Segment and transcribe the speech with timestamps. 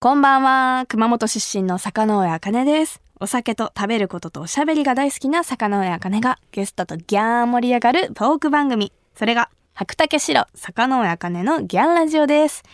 [0.00, 0.86] こんばんは。
[0.88, 3.00] 熊本出身の坂上茜です。
[3.20, 8.92] お酒と食べることとおしゃべりが大好きな坂上茜がゲストとギャー盛り上がるトーク番組。
[9.14, 12.64] それが白竹城坂上茜のギャンラジオです。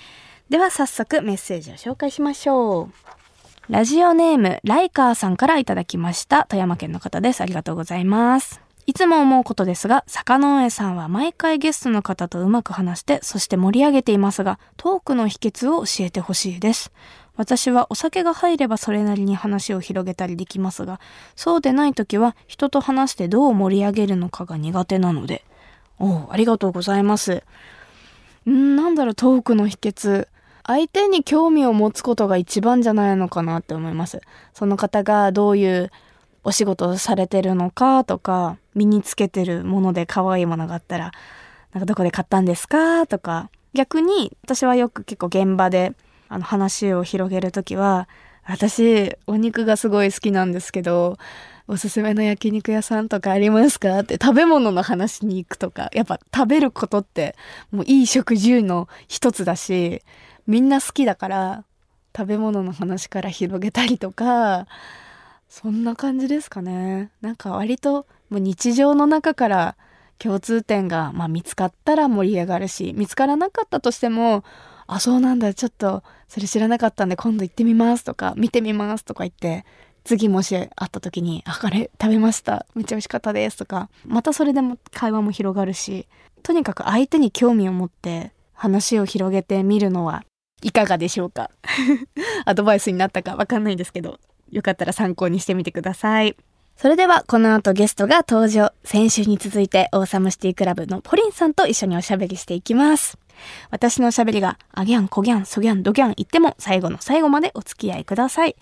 [0.48, 2.92] では早速メッセージを紹介しましょう。
[3.68, 6.46] ラジオネームライカーさんからいただきました。
[6.48, 7.42] 富山県の方です。
[7.42, 8.61] ありがとうございます。
[8.86, 16.92] いつも思うことですが、坂上さんは毎回ゲストの方とうまく話して、そして盛り上げていますが、トークの秘訣を教えてほしいです。
[17.36, 21.00] 私はお酒が入ればそれなりに話を広げたりできますが、
[21.36, 25.44] そうでない時は人と話してどう盛り上げるのかが苦手なので。
[25.98, 27.44] おうありがとうございます。
[28.50, 30.26] んなんだろう、トークの秘訣。
[30.64, 34.20] 相手に興味を持つことが一番じゃないのかなって思います。
[34.52, 35.90] その方がどういう
[36.44, 41.12] お仕事をされてるのかとか、身につけてるもので可愛いものがあったら、
[41.72, 43.06] なんかどこで買ったんですか？
[43.06, 45.94] とか、逆に私はよく結構現場で
[46.28, 48.08] あの話を広げるときは、
[48.44, 51.16] 私、お肉がすごい好きなんですけど、
[51.68, 54.00] おすすめの焼肉屋さんとかありますか？
[54.00, 57.36] って食べ物の話に行くとか、やっぱ食べることって
[57.70, 60.02] もういい食事の一つだし、
[60.46, 61.64] みんな好きだから
[62.16, 64.66] 食べ物の話から広げたりとか、
[65.48, 67.10] そんな感じですかね。
[67.20, 69.76] なんか割ともう日常の中から
[70.18, 74.42] 共通点が、まあ、見つかったら盛り上がるし見つからなかったとしても
[74.86, 79.66] あそうなんだちょっとそれ知らなかったんで今度行ってみますとか見てみますとか言って
[80.04, 86.08] 次もし会った時に「ああれ食べましためっちゃ美味しかったです」とかまたそれでも会話も広がるし
[86.42, 90.24] とにかく相手に興味を持って話を広げてみるのは
[90.62, 91.50] いかがでしょうか？
[92.46, 94.18] アドバイスになったかわかんないんですけど
[94.50, 96.36] よかったら参考にしてみてください。
[96.76, 98.72] それではこの後ゲストが登場。
[98.84, 103.18] 先週に続いてオーサムシティクラブのポリンさんと一緒におしゃべりしていきます。
[103.70, 108.56] 私のおしゃべりがアギャン、コギャン、ソギャン、ドギャン言っても最後の最後までお付き合いください。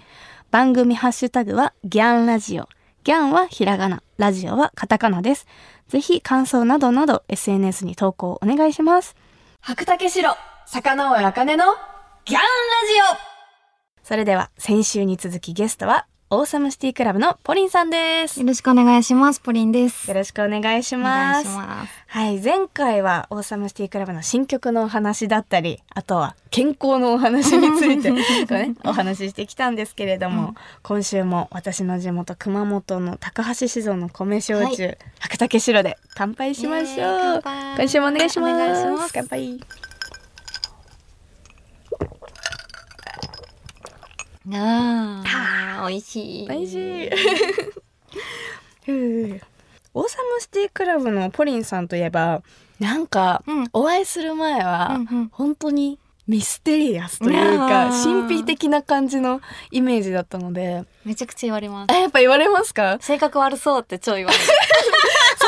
[0.50, 2.69] 番組ハッシュタグはギャンラジオ。
[3.04, 5.47] ギャンはひらがな、ラジオはカタカナです。
[5.88, 9.16] ぜひ感想などなど SNS に投稿お願いします。
[9.60, 10.31] 白竹城、
[10.66, 11.65] 坂上茜の
[12.25, 12.44] ギャンラ
[13.16, 18.39] ジオそれでは先週に続きゲストはオーサムシティクラブのポリンさんです。
[18.39, 19.41] よろしくお願いします。
[19.41, 20.09] ポリンです。
[20.09, 21.43] よろしくお願いしおます。
[21.43, 22.05] 願いします。
[22.07, 28.11] はい、前回はオーサムシティクラブの新曲のお話だったり、あとは健康のお話について、
[28.47, 30.55] こうね、お話ししてきたんですけれども、
[30.85, 37.43] 今週も私の地元熊本の高橋酒造の米焼酎、は白竹白で乾杯しましょう。
[37.77, 38.55] 今週もお願いします。
[38.55, 39.90] お願いします乾杯。
[44.53, 46.49] ああ、美味しい。
[46.49, 47.11] 美味しい。
[49.93, 52.43] オーサムシティクラブのポリンさんといえば、
[52.79, 53.69] なんか、うん。
[53.73, 55.99] お会いする前は、うんうん本当に
[56.29, 59.41] ミステリアスというか神秘的な感じの
[59.73, 61.97] イメージだったのでめちゃくちゃ言われますあ。
[61.97, 62.99] やっぱ言われますか？
[63.00, 64.45] 性格悪そうって超言われる。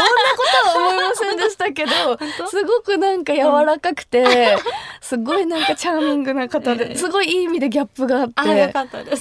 [0.02, 1.90] とは思いませんでしたけど
[2.48, 4.56] すごくなんか柔らかくて、
[5.00, 8.72] すごいなんかチャーミングな方ですごいいい意味でギャップがあって。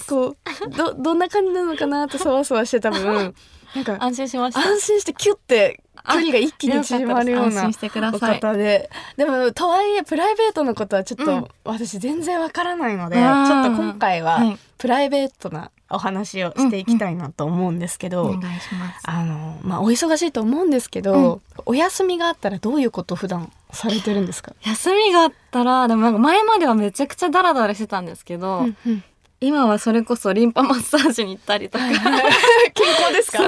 [0.08, 3.34] こうどどんな感じなのかなってそわそわしてた分
[3.76, 4.60] なんか安心しました。
[4.60, 8.20] 安心してキュッて距離が一気に縮まるような安心してくだお。
[8.20, 8.90] 方で。
[9.18, 11.48] でもとはいえプライベートのことはちょっと、うん。
[11.64, 14.58] 私全然わからないのでちょうんっと今回ははい。
[14.78, 19.04] プライベートなお話をしていきたいなと思うんですけど、お願いします。
[19.04, 29.04] あのまあお忙しいと思うんですけど、お休みがあったらどういうことを普段されてるんですか、休みがあったら、でもなんか前まではめちゃくちゃダラダラしてたんですけど、うんうん
[29.44, 33.40] 今はそれこそリンパマッサージに行ったりとか、 健康ですか？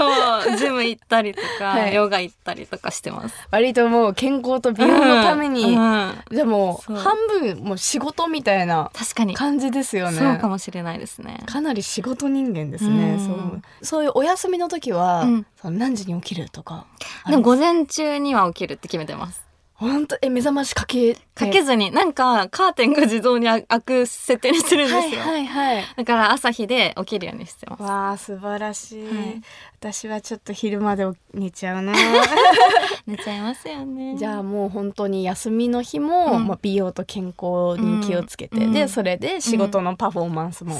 [0.46, 3.36] そう、ジム行ったりとか、はいヨガ行ったりとかしてます。
[3.52, 9.36] 割ともう健康と美容のために、うんうんじゃあも半分もう仕事みたいな確かに。
[9.36, 10.18] 感じですよね。
[10.18, 11.44] そうかもしれないですね。
[11.46, 13.14] かなり仕事人間ですね。
[13.20, 16.86] うんそうそういうお休みの時は、うんその何時に起きるとか。
[17.30, 19.42] でも午前中には起きるって決めてます。
[19.84, 25.22] 本当え目覚ましかけてかけずに、なんかカーテンが自動に開く設定にしてるんですよ。
[25.22, 25.86] はいはいはい。
[25.98, 27.84] だから朝日で起きるようにしてます。
[27.84, 29.42] わあ素晴らしい、はい
[29.84, 31.92] 私はちょっと昼まで寝ちゃうな
[33.06, 34.16] 寝ちゃいますよね。
[34.16, 40.80] じゃあもう本当に休みの日も、うんまあ、美容と健康に気をつけて、うんでそれで仕事のパフォーマンスも。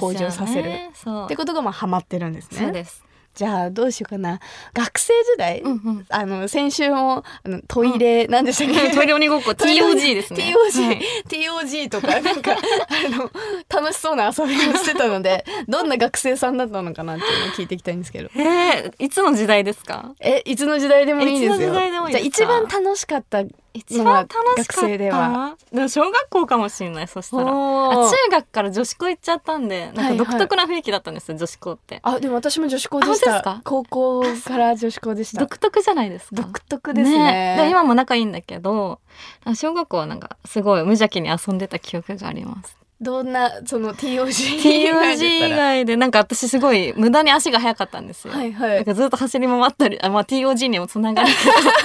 [0.00, 1.24] 向上させるそう。
[1.26, 3.04] ってことがまあハマってるんですねそうです。
[3.40, 4.38] じゃあどうしようかな。
[4.74, 6.06] 学生時代、うんうん。
[6.10, 8.94] あの先週もあのトイレ、なんでしたっけ？
[8.94, 9.52] トイレ鬼ごっこ。
[9.52, 10.54] TOG ですね。
[10.74, 11.00] TOG、はい。
[11.26, 13.30] TOG とかなんかあの
[13.70, 18.28] 楽しそうな遊びをしてたので どんな学生さんだったのかなっていうのを聞いていきたいんですけど。
[18.36, 20.12] えー、いつの時代ですか？
[20.20, 21.72] えいつの時代でもいいですよ。
[21.72, 23.42] じゃあ一番楽しかった
[23.72, 25.88] 一番楽しかった？
[25.88, 27.44] 小学校かもしれないそしたら。
[27.44, 32.00] 中学から女子校行っちゃったんでなんか独特な雰囲気だったんですよ、女子校って。
[32.02, 33.60] あでも私も女子校でした。
[33.64, 35.40] 高校から女子校でした。
[35.40, 36.42] 独特じゃないですか？
[36.42, 37.56] 独特ですね。
[37.58, 39.00] で今も仲いいんだけど
[39.54, 48.76] 小学校はなんかすごい無邪気に遊んでた記憶がありますどんなその TOG TOG 以外でなんか私すごい無駄に足が速かったんですよ、はいはい。
[48.76, 51.28] なんかずっと走り回ったりあ、まあ、TOG にもつながる。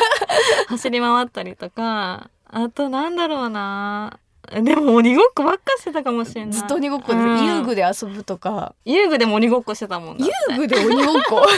[0.68, 2.30] 走り回ったりとか。
[2.48, 4.20] あとなんだろうな。
[4.52, 6.54] でも鬼ごっこばっかしてたかもしれない。
[6.54, 7.46] ずっと鬼ごっこで、うん。
[7.46, 8.76] 遊具で遊ぶとか。
[8.86, 11.46] 遊具でも鬼ごっこしてたもん遊具で鬼ごっこ。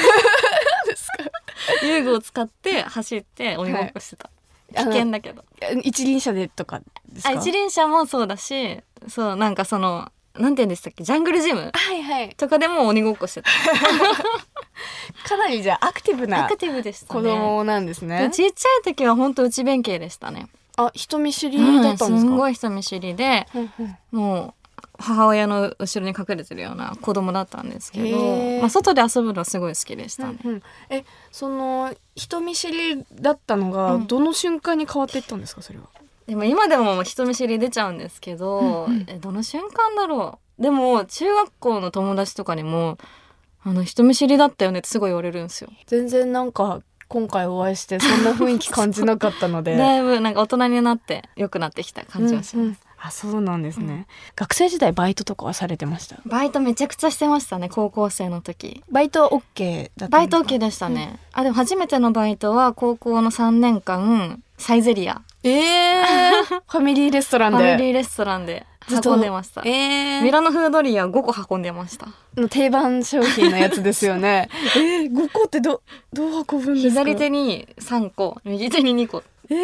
[1.84, 4.30] 遊具を使って走って鬼ごっこしてた、
[4.76, 5.44] 危険だけど。
[5.84, 6.80] 一輪車でとか
[7.10, 7.30] ですか？
[7.30, 11.04] あ一輪車もそうだしそうなんかそのなんて言うんでしたっけ？
[11.04, 11.72] ジャングルジム？
[11.74, 12.36] はいはい。
[12.36, 13.50] とかでも鬼ごっこしてた。
[15.28, 20.48] かなりじゃあアクティブアなクティブでした子ね供なんですでねちっちゃい時は本当内弁慶でしたね。
[20.78, 23.98] あ人見知りうんだったんですか、んごい人見知りでうんうん。
[24.12, 24.67] もう
[25.00, 30.38] 母親の後ろに隠れてるような子供だったんですけへどー、まあ、外で遊ぶのすごい好きでしたね。
[30.44, 30.62] うんうん。
[30.90, 34.08] えその人見知りだったのがうん。
[34.08, 35.86] どの瞬間に変わっていったんですかそれは？
[36.28, 39.06] でも今でも人見知り出ちゃうんですけど、うんうん。
[39.08, 40.62] えどの瞬間だろう？
[40.62, 42.98] でも中学校の友達とかにも
[43.64, 45.70] 「あの人見知りだったよね」ってすごい言われるんですよ。
[45.86, 49.78] 全然なんか今回お会いしてそんな雰囲気感じなかったので。
[49.78, 52.58] だいぶなんか大人になって良くなってきた感じはします。
[52.58, 56.18] うんうんあそうなんですね、学生時代バイトとかはされてました？
[56.26, 58.84] バイトめちゃくちゃしてましたね高校生の時。
[58.90, 61.20] バイトは OK だったバイトんですか OK でしたね。
[61.34, 65.22] あでも初めてのバイトは高校の3年間サイゼリア。
[65.44, 68.66] ええー、 ファミリーレストランフでァミリーレストランで
[69.06, 69.62] 運んでました。
[69.66, 72.08] ええミラノフードリア5個運んでました。
[72.36, 74.50] の定番商品のやつですよね。
[74.76, 75.82] えー、5個ってど
[76.14, 77.02] どう運ぶんですか？
[77.04, 79.24] 左手に3個、右手に2個。
[79.50, 79.58] えー、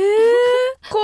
[0.90, 1.04] 怖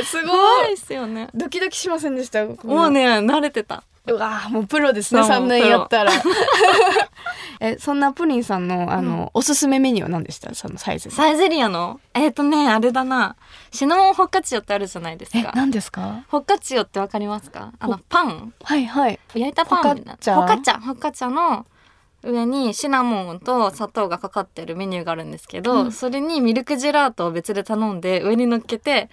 [0.00, 0.26] いすごい。
[0.28, 1.28] 怖いっすよね。
[1.34, 2.44] ドキドキしませんでした？
[2.44, 2.56] も。
[2.86, 3.82] うね、慣れてた。
[4.06, 6.10] うわーもうプロですねそう3年やったら。
[7.60, 10.54] えそんなプリンさんのあの、おすすめメニューは何でした？
[10.54, 12.00] そのサイズサイゼリアの？
[12.14, 13.36] えっ、とね、あれだな。
[13.70, 15.38] シナモンホッカチオってあるじゃないですか。
[15.38, 16.24] え何ですか？
[16.28, 17.72] ホッカチオってわかりますか？
[17.78, 18.54] あの、パン。
[18.62, 19.18] はいはい。
[19.34, 20.34] 焼いたパンホカッカチャ
[20.80, 21.66] ホカチャの
[22.22, 25.92] 上にシナモンと砂糖がかかってるメニューがあるんですけど、うん。
[25.92, 29.10] それにミルクジェラートを別で頼んで上に乗っけて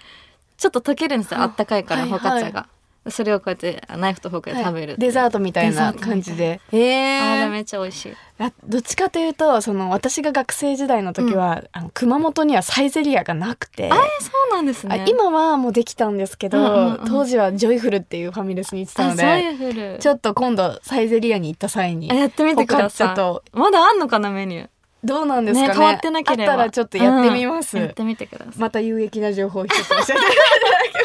[0.57, 1.43] ちょっと溶けるんですよあ。
[1.43, 2.67] あったかいからはいフォカッチャが、
[3.09, 4.99] それをこうやってナイフとフォークで食べるはい。
[4.99, 6.59] デザートみたいな感じで。
[6.71, 7.41] えー。
[7.41, 8.13] あれめっちゃ美味しい。
[8.37, 13.89] あどっちかというとその私が学生時代の時は、あの熊本にはサイゼリアがなくて。
[13.91, 17.05] あそうなんですあね今はもうできたんですけど、うんうんうん。
[17.07, 23.57] 当時はジョイフルっていうファミレスに行ってたのでちょっと今度サイゼリアに行った際にあやってみてください。
[23.57, 24.69] まだあんのかなメニュー。
[25.05, 25.67] どうなんですかね。
[25.67, 26.53] ね変わってなければ。
[26.53, 27.83] あったらちょっとやってみます、うん。
[27.83, 31.04] やってみてください、また有益な情報を一つ教えていただきます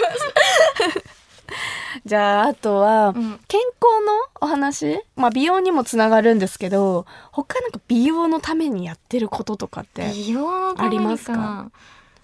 [2.11, 3.39] じゃああとは、うん。
[3.47, 5.01] 健康のお話？
[5.15, 11.71] まあ美容にもつながるんですけど他なんか美容のためにやってることとかってありますか？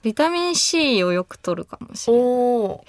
[0.03, 2.27] ビタミン C をよく取るかもしれない。
[2.27, 2.85] お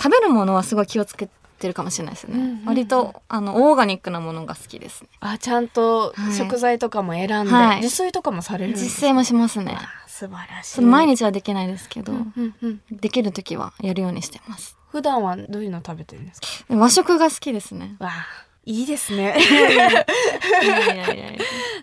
[0.00, 1.28] 食べるものはすごい気をつけ
[1.58, 2.64] てるかもしれないですね、うんうんうん。
[2.64, 5.08] 割とあのオーガニックなものが好きですね。
[5.20, 6.32] あちゃんとはい。
[6.32, 7.82] 食材とかも選んで、はい。
[7.82, 9.76] 自炊とかもされるんです実践もしますね。
[9.76, 10.70] あ素晴らしい。
[10.72, 12.80] その毎日はできないですけど、うんうんうん。
[12.90, 14.76] できる時はやるようにしてます。
[14.90, 16.76] 普段はどういうの食べてるんですか？
[16.76, 17.96] 和食が好きですね。
[17.98, 18.26] わあ
[18.64, 19.36] いいですね。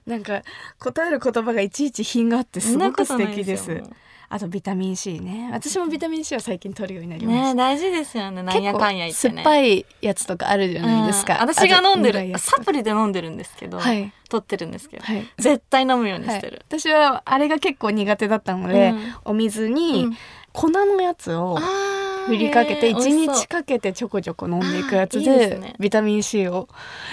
[0.06, 0.44] なんか
[0.80, 3.66] 答える言葉がいちいち品があってすごく素敵です。
[3.66, 4.08] そんなことないよ。
[4.30, 5.50] あとビタミン C ね。
[5.54, 8.44] 私もビタミン C は最近取るようになりました、ね大事ですよね。
[8.44, 9.36] なんやかんや言ってね。
[9.36, 11.40] 酸っぱいやつとかあるじゃないですか、うん。
[11.50, 14.12] 私が飲んでるサプリで飲んでるんですけど、はい。
[14.30, 15.26] 取ってるんですけど、はい。
[15.38, 19.16] 絶対飲むようにはいしてる、私はあれが結構苦手だったので、うん。
[19.24, 20.18] お水にうん。
[20.52, 21.97] 粉のやつをあー
[22.28, 23.36] 振りかけてへー1美味しそう。
[23.36, 25.76] 日かけてちょこちょこ飲んでいくやつでね。
[25.80, 26.68] ビタミン C を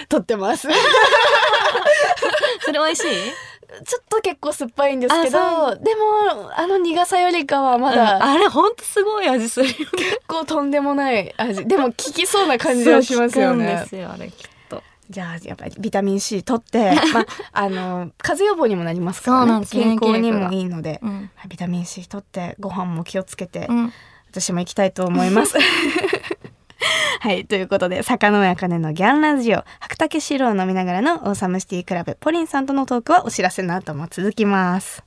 [0.09, 0.67] 取ってます。
[2.61, 3.07] それ美味しい？
[3.85, 9.77] ちょっと結構酸っぱいんですけあどでもあの苦さよりかはまうんだあれほんとすごい味するよね。
[9.97, 11.65] 結構とんでもない味。
[11.65, 13.65] でも効きそうな感じはしますよね。
[13.65, 14.35] ですよあれきっ
[14.69, 14.81] と。
[15.09, 21.29] じゃあやっぱりビタミン C 取って、 まあ、あの風邪予防にもなりますから、ね、健康にもいいので、うん。
[21.35, 23.93] はいビタミン C 取ってご飯も気をつけて、うん
[24.41, 25.57] 私も行きたいと思います。
[27.21, 27.45] はい。
[27.45, 35.03] ということで、坂上茜のギャンラジオ、白竹白を飲みながらのオーサムシティクラブ、ポリンさんとのトークはお知らせの後も続きます。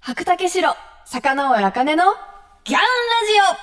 [0.00, 2.04] 白竹白、坂上茜の
[2.64, 3.56] ギャンラジ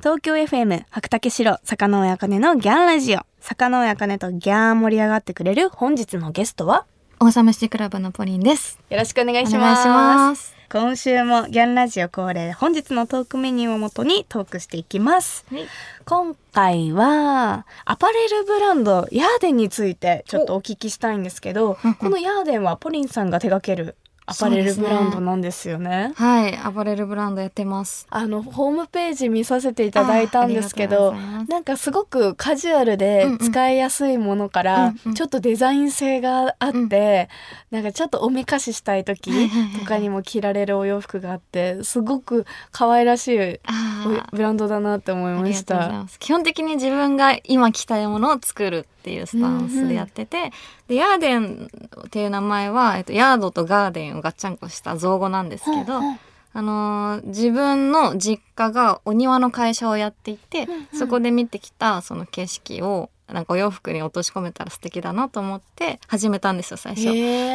[0.00, 6.86] オ東京 FM 白竹城坂上茜のギャンラジオ坂上茜とギャン盛り上がってくれる本日のゲストは
[7.20, 8.78] 王様シクラブのポリンです。
[8.88, 10.57] よろしくお願いしお願いますします。
[10.70, 15.46] 今週もギャンラジオ恒例本日のトークメニューをもとにトークしていきます。
[15.50, 15.66] はい。
[16.04, 23.96] 今回はアパレルブランドヤーデンについてちょっとお聞きしたいんですけどこのヤーデンはポリンさんが手掛ける
[24.30, 26.12] アパレルブランドなんですよね。
[26.16, 28.06] はい、アパレルブランドやってます。
[28.10, 31.14] あのホームページ見させていただいたんですけど
[31.48, 33.38] なんかすごくカジュアルでうんうん。
[33.38, 35.14] 使いやすいものから、うんうん。
[35.14, 37.28] ちょっとデザイン性があって、
[37.70, 39.30] なんかちょっとおめかししたい時
[39.78, 43.60] とかにも着られるお洋服があってすごく可愛らしい
[44.32, 46.06] ブランドだなって思いました。
[46.18, 50.52] 基本的に自分が今着たいものを作るっていうスタンスでやってて、
[50.88, 51.70] で、ヤーデン
[52.06, 56.18] っていう名前は、えっと、ヤードとガーデンをガッチャンコした造語なんですけど、うんうん。
[56.54, 60.98] あのー自分の実家がお庭の会社をやっていて、うんうん。
[60.98, 67.06] そこで見てきたその景色をなんかお洋服に落とし込めたら素敵だなと思って始めたんですよ最初。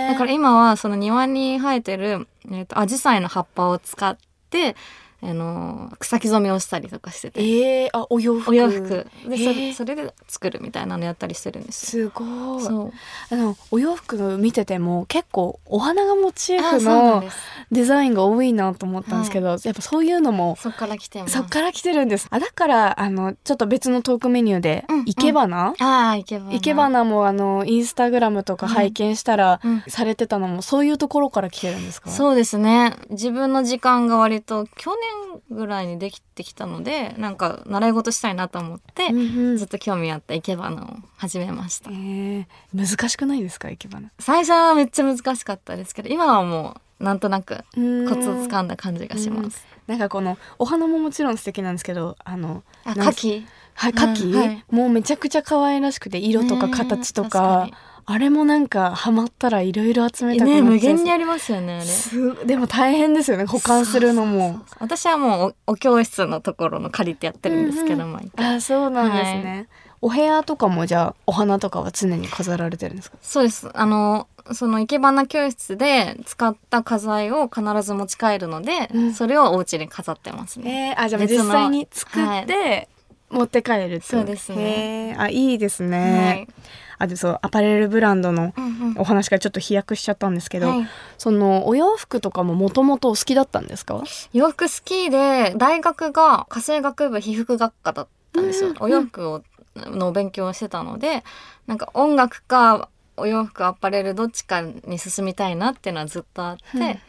[0.07, 4.15] だから今はその庭に生えてる、えー、とアジサイの葉っぱを使っ
[4.49, 4.75] て、
[5.23, 8.51] あのー草木染めをしたりとかしてて、えー、あお洋服。
[8.51, 9.07] お洋服。
[9.27, 9.67] でそへー。
[9.67, 12.09] れそれで作るみたいなのやったりしてるんですよ。
[12.09, 12.63] すごい。
[12.63, 12.91] そう。
[13.31, 17.23] あのお洋服見てても結構お花がモチーフの
[17.71, 21.25] デザインが多いなと思ったんですけど、やっぱそういうのもそっから来て。
[21.27, 22.27] そっから来てるんです。
[22.29, 25.09] あだからあのちょっと別のトークメニューでうんうん。
[25.09, 29.83] いけばな、ああいけばいけばなもあのインスタグラムとか拝見したら、うん。
[29.87, 32.09] されてたのもそういうところから来てるんですか？
[32.09, 32.95] そうですね。
[33.09, 35.12] 自分の時間が割と去年
[35.49, 39.57] ぐらいにできてきたのでなんか習い事したいなと思って、うんうん。
[39.57, 41.89] ずっと興味あった生け花を始めました。
[41.91, 53.45] えー、難しくないですかいけばな最初はめっちゃ難しかったですけど今はもうなんとなくココツをつかんだ感じがします、なんかこのお花ももちろん素敵なんですけどあのあ牡蠣。
[53.75, 54.65] はい牡蠣、うんはい。
[54.69, 57.73] もうめちゃくちゃ可愛らしくて色とか形とねか,、え
[58.05, 61.85] あれもなんかハマったらいろいろ集めたくなっちゃねう無限にありますよねあれ。
[61.85, 64.61] すでも大変ですよね保管するのも。
[64.79, 68.55] 私はもうおお教室のところの借りてやってるんですけど、うん毎回。
[68.55, 69.67] あそうなんですね、
[70.01, 73.17] お部屋とかもじゃあお花とかは常に飾られてるんですか？
[73.21, 73.69] そうです。
[73.73, 79.13] あのその生け花教室で使った花材を必ず持ち帰るので、うん。
[79.13, 82.89] それをお家に飾ってますね、えー、あじゃあ実際に作って、
[83.29, 85.15] 持って帰るそうですね。
[85.17, 86.53] あいいですはね、い
[86.97, 88.53] あでそうアパレルブランドの
[88.97, 90.87] お話がちょっと飛躍しちゃったんですけど、はい。
[91.17, 94.03] そのお洋服とかももともとお好きだったんですか？
[94.33, 98.75] 洋服好きで大学が家政学部被服学科だったんですよ、うん。
[98.79, 99.43] お洋服を
[99.75, 101.23] の勉強をしてたので
[101.65, 106.99] なんか音楽かお洋服アパレルどっちかに進みたいなっていうのはずっとあって、うん。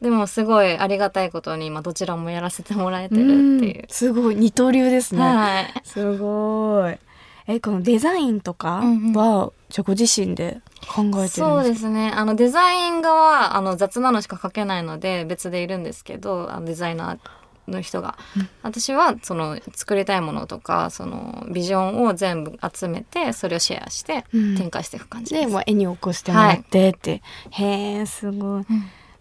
[0.00, 3.24] でもすごいありがたいことに今どちらもやらせてもらえてるっ
[3.60, 3.80] ていう。
[3.80, 5.72] うん、すごい二刀流ですね、はい。
[5.84, 6.98] すごい
[7.46, 11.46] えこのデザインとかは、じゃあご自身で考えてるんですか？
[11.46, 12.10] そうですね。
[12.14, 17.18] あのデザイン画はあの雑なのしか描けないので別でいるんですけどあのデザイナー
[17.70, 18.48] の人が、うん。
[18.62, 24.56] 私はその作りたいものとかそのビジョンを全部集めてそれをシェアしてうん。
[24.56, 28.60] 展開していく感じで、ですもう絵に起こしてもらってって、へえすごい。
[28.60, 28.64] うん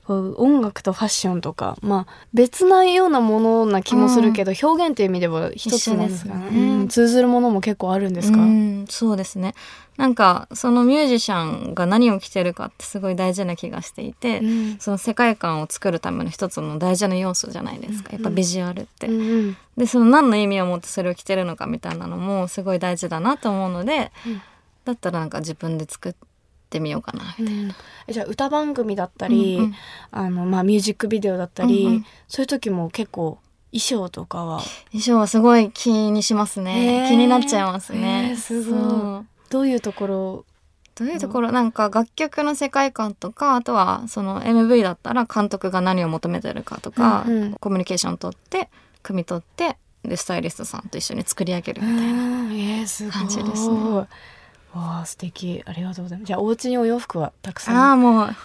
[0.08, 6.52] 音楽とファッションとかまあ別なようなものな気もするけど、表現という意味では一つなんですかね。
[6.52, 6.58] ね。
[6.82, 6.88] うん。
[6.88, 9.56] 通ずるものも結構あるんですか、うんそうですね。
[9.98, 14.78] なんかそのミュージシャンが何を着てるかってすごい大事な気がしていて、うん。
[14.80, 18.12] その世界観を作るための一つの大事な要素じゃないですか。
[18.12, 19.08] やっぱビジュアルって。
[19.08, 19.58] うんうん。
[19.78, 24.42] でその何の意味を持ってそれを着てるのかみたいなのもすごい大事だなと思うので、うん。
[24.86, 26.33] だったらなんか自分で作って
[26.80, 27.62] みようかなみたいな。
[27.62, 27.72] うん。
[28.08, 29.76] えじゃあ歌番組だったり、うんうん。
[30.12, 32.06] あのまあ、ミュージックビデオだったり、うんうん。
[32.28, 33.40] そういう時も結構
[33.72, 34.62] 衣装とかは？
[34.92, 37.10] 衣装はすごい気にしますへねー。
[37.10, 38.32] 気になっちゃいますへね。
[38.34, 39.26] ーすごい。
[39.50, 40.46] どういうところ？
[40.96, 41.52] どういうところ？
[41.52, 47.54] なんか楽曲の世界観とかあとはその MV だったら監督が何を求めてるかとか、うんうん。
[47.54, 48.70] コミュニケーション取って
[49.02, 52.34] 汲み取ってでスタイリストさんと一緒に作り上げるみたいな。
[53.12, 54.08] 感じですね
[54.74, 55.62] わあ素敵。
[55.66, 56.28] ありがとうございます。
[56.28, 57.78] じゃあお家にお洋服はたくさん。
[57.78, 58.36] ああもう。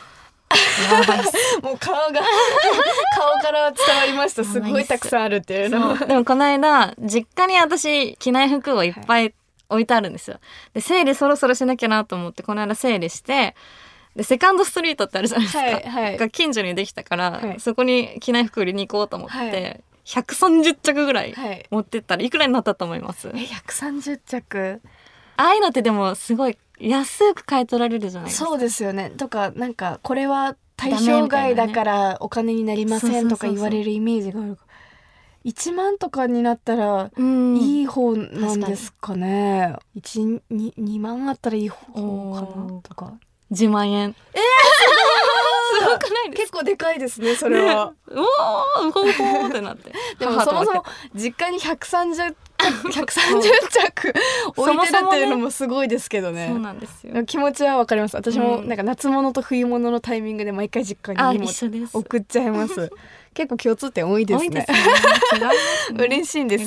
[1.62, 2.20] もう顔が
[3.14, 4.44] 顔から伝わりました。
[4.44, 5.98] すごいたくさんあるっていうの。
[5.98, 9.34] でもこの間実家に私着ない服をいっぱい
[9.68, 10.40] 置いてあるんですよ。
[10.74, 13.54] で整理そろそろしなきゃなと思ってこの間整理して
[14.16, 16.16] でセカンドストリートってあるじゃないですか、はいはい。
[16.16, 17.60] が近所にできたから、はい。
[17.60, 19.80] そこに着ない服売りに行こうと思って、はい。
[20.04, 21.66] 130着ぐらいはい。
[21.70, 24.80] 持ってったらいくらになったと思います、え130着？
[25.38, 28.46] ああいうのってでもすごい安く買い取られるじゃないですか。
[28.46, 29.10] そうですよね。
[29.10, 34.58] とかなんかこれは対象外だからお金になりませんとか言われるイメージがある。
[35.44, 37.56] 1万とかになったらうん。
[37.56, 41.92] いい方なんですかね、一1 2, 2万あったらいい方
[42.34, 43.14] かなとか。
[43.52, 44.16] 10万円。
[44.34, 44.42] えー、
[45.80, 47.36] すごくない結構でかいですね。
[47.36, 49.92] それは、うおーうほうほーってなって。
[50.18, 54.14] でもそもそも実家に130 130着
[54.56, 56.48] 置いてるっていうのもすごいですけどね。
[56.50, 57.24] そうなんですよ。
[57.24, 58.16] 気持ちはわかります。
[58.16, 58.68] 私もうん。
[58.68, 61.46] なんか夏物と冬物のタイミングで毎回実家あに
[61.92, 62.90] 送っちゃいます。
[63.34, 64.66] 結構共通点多いですね。
[65.96, 66.66] 嬉しいんです。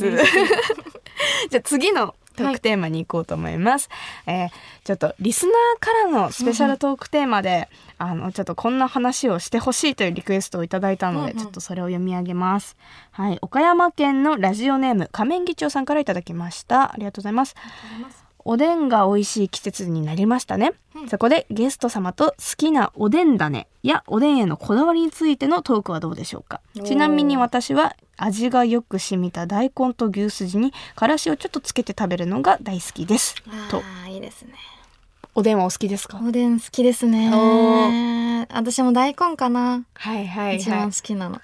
[1.50, 3.90] じゃあ次のトークテーマに行こうと思います、
[4.26, 4.50] えー
[4.84, 7.70] ちょっとリスナーからのスペシャルトークテーマで、
[8.00, 11.44] あのちょっとこんな話をしてほしいというリクエストをいただいたので、うんうん。
[11.44, 12.76] ちょっとそれを読み上げます。
[13.12, 13.38] はい。
[13.42, 16.94] 岡山県のラジオネーム仮面議長さんからいただきました。
[16.94, 17.56] ありがとうございます
[18.44, 21.10] おでんが美味しい季節になりましたね、うん。
[21.10, 26.62] そこでゲスト様と好きなおでん種やおでんへのこだわりについてのトークはどうでしょうか。
[26.84, 33.36] ちなみに私は味がよく染みた大根と牛すじにからしをちょっとつけて食べるのが大好きです。
[33.70, 33.82] と。
[34.08, 34.54] いいですね。
[35.34, 36.20] おでんはお好きですか？
[36.22, 37.32] おでん好きですね。
[37.34, 41.40] お私も大根かな、はいはい一番はい好きなの。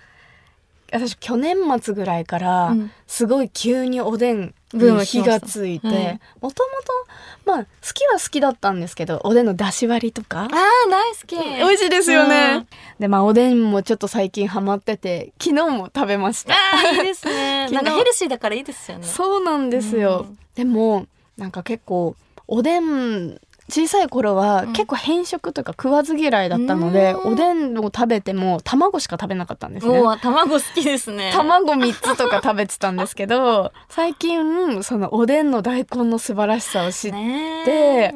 [0.91, 2.91] 私去年末ぐらいからうん。
[3.07, 5.87] すごい急におでんブームに火がついて。
[5.87, 7.07] はいもともと
[7.45, 10.41] まあ好きは好きだったんですけどおでんの出し割りとか？
[10.43, 10.49] あー
[10.89, 11.35] 大好き。
[11.37, 12.67] 美味しいですようねん。
[12.99, 16.53] でまあおでんもちょっと最近ハマってて昨日も食べました。
[16.53, 17.69] あーいいですね。
[17.71, 19.07] なんかヘルシーだからいいですよね。
[19.07, 20.25] そうなんですよ。
[20.27, 20.37] うん。
[20.55, 21.05] でも
[21.37, 22.15] なんか結構
[22.47, 24.73] おでん小さい頃はうん。
[24.73, 27.33] 結構偏食とか食わず嫌いだったので、うん。
[27.33, 30.01] おでんを食べても卵しか食べなかったんですね。
[30.21, 31.31] 卵好きですね。
[31.33, 38.13] 卵3つとか食べてたんですけど 最近そのおでんの大根の素晴らしさを知って、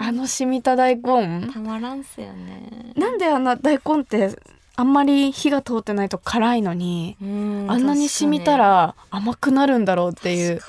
[0.00, 1.48] あの染みた大根。
[1.52, 2.92] たまらんっすよね。
[2.96, 4.36] なんであんな大根って
[4.74, 10.60] あんまり火が通ってないと辛いのにうんあんなに染みたら甘くなるんだろうっていう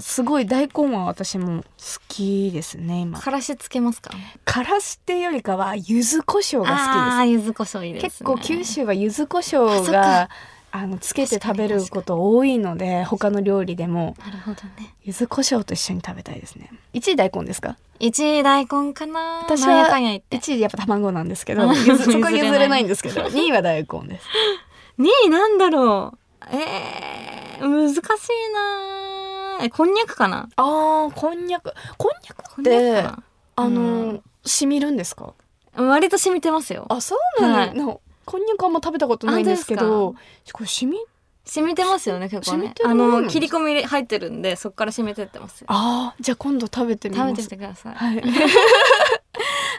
[0.00, 1.66] すごい大根は私も好
[2.08, 3.18] きですね今。
[3.18, 4.10] からしつけますか？
[4.44, 8.30] からしっていうよりかは柚子胡椒が好ああ柚子胡椒いいきですですね。
[8.30, 10.28] 結構九州は柚子胡椒が
[10.72, 14.16] あのつけて食べること多いので他の料理でも。
[14.24, 14.94] なるほどね。
[15.02, 16.70] 柚子胡椒と一緒に食べたいですね。
[16.94, 17.76] 1位大根ですか？
[17.98, 19.40] 一位大根かな。
[19.44, 20.36] 私はなんやかんや言って。
[20.38, 24.26] 1位やっぱ卵なんですけど そこは譲れない譲れないんですけど2位は大根です。
[25.00, 26.18] 2位なんだろう。
[26.52, 29.19] えー、難しいな
[29.62, 30.48] えこんにゃくかな？
[30.56, 31.72] あーこんにゃく。
[31.96, 33.22] こんにゃくこんにってゃくか
[33.56, 34.22] あの、うん。
[34.44, 35.34] 染みるんですか？
[35.76, 36.86] な割と染みてますよ。
[36.88, 37.74] あそうなんだ、はい。
[37.74, 40.14] なこんにゃくあんま食べたことないんですけあど本
[40.52, 40.98] これ染み？
[41.44, 42.62] 染みてますよね結構ね。
[42.62, 42.88] 染みてる。
[42.90, 45.66] あの切り込み入ってるんでそこから染みてってますよ。
[45.68, 47.30] あーじゃあ今度食べてみます。
[47.30, 47.94] 食べてみてください。
[47.94, 48.22] はい。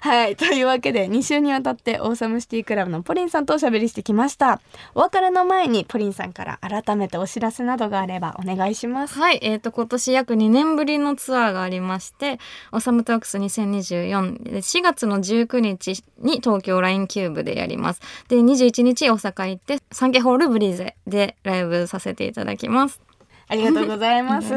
[0.01, 0.35] はい。
[0.35, 4.59] というわけで、2週にわたってオーサムシティクラブのポリンさんとおしゃべりしてきました。
[4.95, 9.19] お別れの前にポリンさんから改めてお知らせなどがあればお願いします。
[9.19, 12.39] はい、えっ、と、今年約2年ぶりのツアーがありまして、
[12.71, 18.01] Awesome Talks 2024で4月の19日に東京 LINE CUBE でやります。
[18.27, 23.10] で、21日大阪行って、サンケイホールブリーゼでライブさせていただきます。
[23.51, 24.47] ありがとうございます。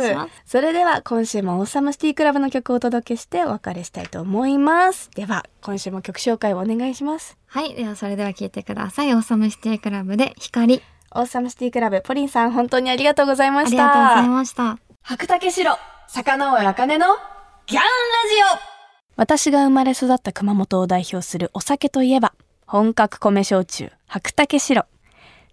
[0.46, 5.10] それでは今週も Awesome City Club の曲をお届けしてお別れしたいと思います。
[5.16, 7.36] では、今週も曲紹介をお願いします。
[7.46, 9.12] はい、ではそれでは聴いてください。
[9.12, 10.80] Awesome City Club で光。
[11.10, 13.88] オーサムシティクラブポリンさん本当にありがとうございまありした。
[13.88, 14.78] がとうございました。
[15.02, 15.76] 白竹城、
[16.06, 17.06] 坂上茜の
[17.66, 18.74] ギャンラジオ
[19.16, 22.32] 私が生まれ育った熊本を代表するお酒といえば、
[22.64, 24.86] 本格米焼酎、白竹白。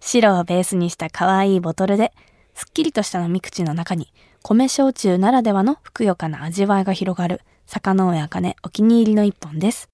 [0.00, 2.12] 白をベースにした可愛いボトルで、
[2.54, 4.12] すっきりとした飲み口の中に、
[4.42, 9.88] 米焼酎ならではのふくよかな味わいが広がる、坂上茜お気に入りの一本です。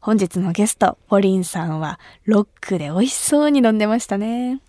[0.00, 4.60] 本日のゲスト、ポリンさんは、ロックで美味しそうに飲んでましたね。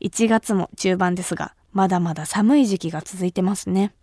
[0.00, 3.94] 1月も中盤ですが、まだまだ寒い時期が続いてますね。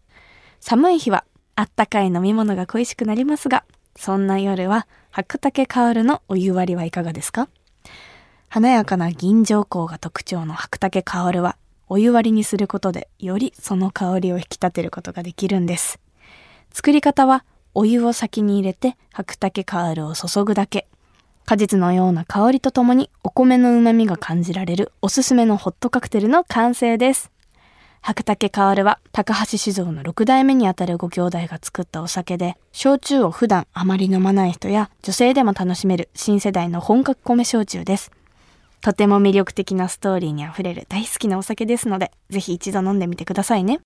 [0.59, 1.23] 寒い日は
[1.55, 3.63] あったかい飲み物が恋しくなりますが、
[3.95, 7.47] そんな夜は白竹薫のお湯割りはいかがですか？
[8.49, 11.57] 華やかな銀条香が特徴の白竹薫は、
[11.89, 15.99] お湯割りにすることでよりその香りを引き立てることができるんです。
[16.71, 20.87] 作り方は、お湯を先に入れて白竹薫を注ぐだけ。
[21.45, 27.31] 果実のような香りとともにお米の旨味が感じられるおすすめのホットカクテルの完成です。
[28.01, 38.11] 白竹薫は高橋酒造の6代目にあたるご兄弟が作ったお酒で、焼酎を普段あまり飲まない人や女性でも楽しめる新世代の本格米焼酎です。
[38.83, 43.79] とても魅力的なストーリーにあふれる大好きなお酒ですので、ぜひ一度飲んでみてくださいね。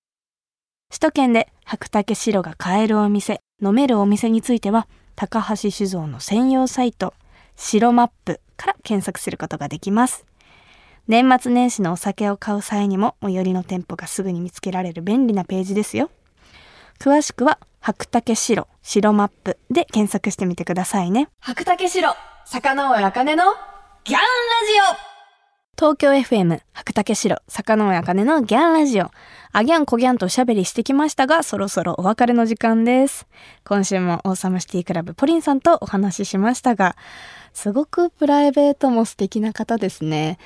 [0.90, 7.14] 首都圏で白竹白が買えるお店、飲めるお店については、高橋酒造の専用サイト、
[7.54, 10.26] 白マップから検索することができます。
[11.06, 16.10] 年末年始のお酒を買う際にも最寄りの店舗がすぐに見つけられる便利なページですよ。
[16.98, 21.28] 詳しくは、白竹城、白マップで検索してみてくださいね。
[21.40, 23.44] 白竹城、坂上茜の
[24.08, 24.96] ギャンラジオ。
[25.76, 29.10] 東京 FM 白竹城坂上茜のギャンラジオ。
[29.52, 33.26] あギャンコギャンとおしゃべりしてきましたがそろそろお別れの時間です。
[33.66, 36.96] 今週もオーサムシティクラブポリンさんとお話ししましたが
[37.52, 40.38] すごくプライベートも素敵な方ですね。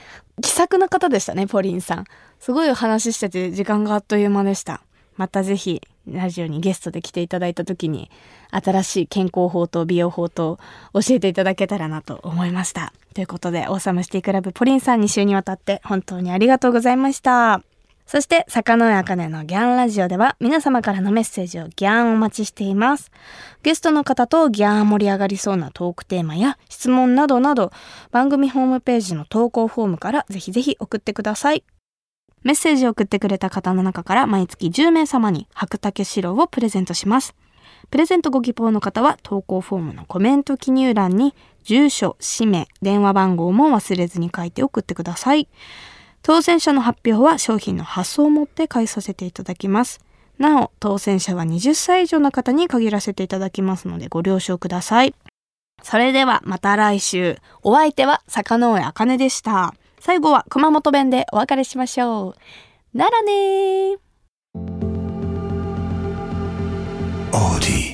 [0.42, 2.04] 気さくな方でしたねポリンさん。
[2.40, 4.82] すごいお話ししてて時間があっという間でした。
[5.16, 8.10] またぜひラジオにゲストで来ていただいた時に
[8.50, 10.58] 新しい健康法と美容法と
[10.92, 12.92] 教えていただけたらなと思いました。
[13.14, 17.62] ということで、オーサムシティクラブポリンさん2週にわたって本当にありがとうございました。
[18.06, 23.10] そして、坂上茜のギャンラジオでは皆様からのメッセージをギャンお待ちしています。
[23.62, 27.70] ゲストの方とギャン盛り上がりそうなトークテーマや質問などなど
[28.10, 31.64] 番組ホームページの投稿フォームからぜひぜひ送ってください。
[32.42, 37.34] メッセージを送ってくれた方の中から毎月10名様に白竹白をプレゼントします。
[37.90, 45.48] プレゼントご希望の方は投稿フォームのコメント記入欄に住所、氏名、電話番号も忘れずに書いて送ってください。
[46.22, 50.00] 当選者の発表は商品の発送をもって返させていただきます。
[50.38, 55.14] なお、当選者は20歳以上の方に限らせていただきますのでご了承ください。
[55.82, 57.38] それではまた来週。
[57.62, 59.74] お相手は坂上茜でした。
[60.04, 62.98] 最後は熊本弁でお別れしましょう。
[62.98, 63.98] ならねー。
[67.32, 67.91] オーディ